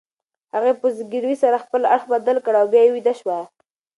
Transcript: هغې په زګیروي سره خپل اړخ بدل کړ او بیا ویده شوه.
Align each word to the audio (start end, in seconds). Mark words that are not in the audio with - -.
هغې 0.53 0.73
په 0.81 0.87
زګیروي 0.97 1.35
سره 1.43 1.63
خپل 1.65 1.81
اړخ 1.93 2.03
بدل 2.13 2.37
کړ 2.45 2.53
او 2.61 2.65
بیا 2.73 2.83
ویده 2.93 3.13
شوه. 3.19 3.39